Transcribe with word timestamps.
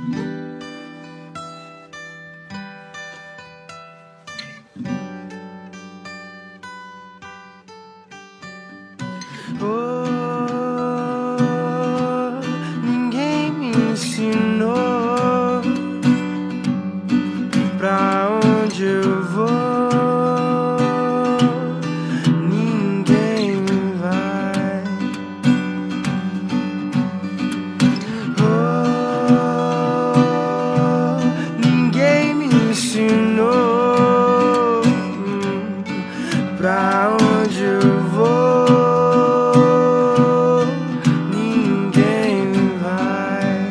Oh, 0.00 0.37
ensinou 32.88 34.82
pra 36.56 37.16
onde 37.20 37.62
eu 37.62 38.00
vou. 38.14 38.66
Ninguém 41.30 42.54
vai. 42.82 43.66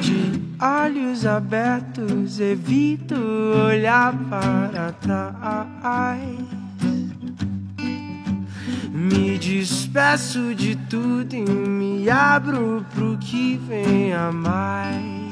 De 0.00 0.40
olhos 0.60 1.26
abertos, 1.26 2.38
evito 2.38 3.16
olhar 3.66 4.14
para 4.30 4.92
trás. 4.92 6.20
Me 8.92 9.36
despeço 9.36 10.54
de 10.54 10.76
tudo 10.76 11.34
e 11.34 11.42
me 11.42 12.08
abro 12.08 12.86
pro 12.94 13.18
que 13.18 13.56
vem 13.56 14.12
a 14.12 14.30
mais. 14.30 15.27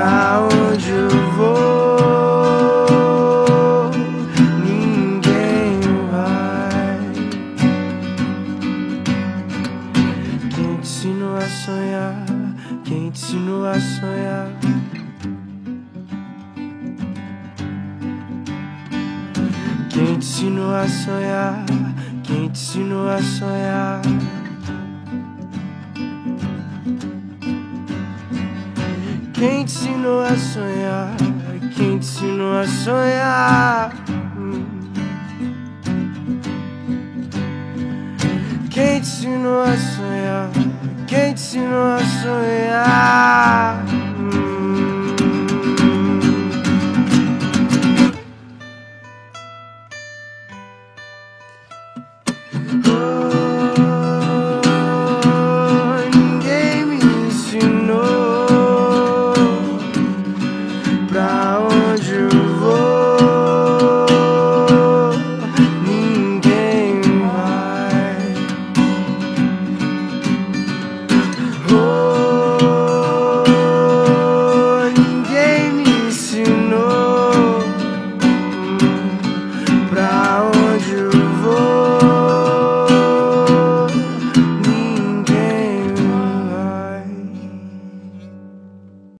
Pra 0.00 0.48
onde 0.48 0.90
eu 0.90 1.10
vou. 1.36 2.70
Ninguém 4.64 5.80
vai. 6.10 6.98
Quem 10.48 10.76
te 10.76 10.80
ensinou 10.80 11.36
a 11.36 11.48
sonhar? 11.48 12.24
Quem 12.84 13.10
te 13.10 13.18
ensinou 13.18 13.66
a 13.66 13.78
sonhar? 13.78 14.48
Quem 19.90 20.18
te 20.18 20.26
ensinou 20.26 20.74
a 20.74 20.88
sonhar? 20.88 21.66
Quem 22.22 22.48
te 22.48 22.58
ensinou 22.58 23.06
a 23.06 23.20
sonhar? 23.20 24.00
Quem 29.40 29.64
te 29.64 29.72
ensinou 29.72 30.20
a 30.20 30.36
sonhar? 30.36 31.16
Quem 31.74 31.98
te 31.98 32.04
ensinou 32.04 32.58
a 32.58 32.66
sonhar? 32.66 33.90
Quem 38.70 39.00
te 39.00 39.08
ensinou 39.08 39.62
a 39.62 39.76
sonhar? 39.78 40.50
Quem 41.06 41.32
te 41.32 41.40
ensinou 41.40 41.86
a 41.86 42.00
sonhar? 42.20 43.84
Oh. 52.86 53.29